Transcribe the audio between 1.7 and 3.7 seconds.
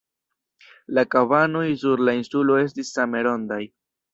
sur la insulo estis same rondaj.